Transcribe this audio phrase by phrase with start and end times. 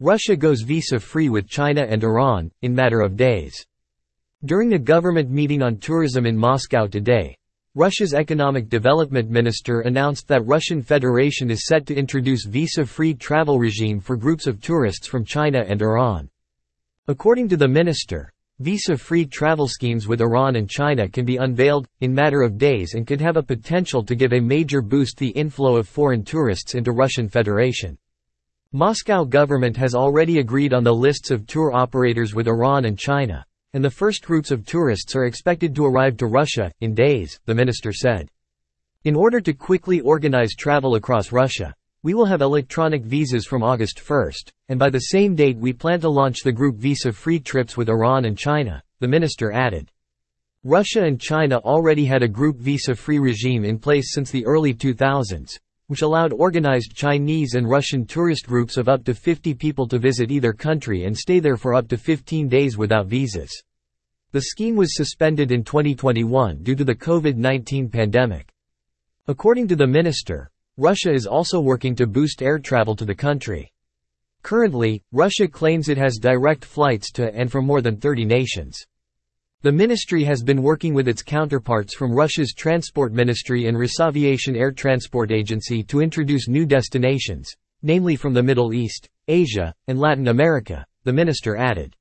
[0.00, 3.66] Russia goes visa-free with China and Iran, in matter of days.
[4.44, 7.36] During a government meeting on tourism in Moscow today,
[7.74, 13.98] Russia's economic development minister announced that Russian Federation is set to introduce visa-free travel regime
[13.98, 16.30] for groups of tourists from China and Iran.
[17.08, 22.14] According to the minister, visa-free travel schemes with Iran and China can be unveiled, in
[22.14, 25.76] matter of days and could have a potential to give a major boost the inflow
[25.76, 27.98] of foreign tourists into Russian Federation.
[28.72, 33.44] Moscow government has already agreed on the lists of tour operators with Iran and China
[33.74, 37.54] and the first groups of tourists are expected to arrive to Russia, in days, the
[37.54, 38.30] minister said.
[39.04, 44.00] In order to quickly organize travel across Russia, we will have electronic visas from August
[44.08, 44.30] 1,
[44.68, 48.24] and by the same date we plan to launch the group visa-free trips with Iran
[48.24, 49.90] and China, the minister added.
[50.64, 55.58] Russia and China already had a group visa-free regime in place since the early 2000s,
[55.88, 60.30] which allowed organized Chinese and Russian tourist groups of up to 50 people to visit
[60.30, 63.50] either country and stay there for up to 15 days without visas.
[64.32, 68.52] The scheme was suspended in 2021 due to the COVID-19 pandemic.
[69.26, 73.72] According to the minister, Russia is also working to boost air travel to the country.
[74.42, 78.78] Currently, Russia claims it has direct flights to and from more than 30 nations.
[79.62, 84.70] The ministry has been working with its counterparts from Russia's Transport Ministry and Rosaviation Air
[84.70, 90.86] Transport Agency to introduce new destinations, namely from the Middle East, Asia, and Latin America,
[91.02, 91.96] the minister added.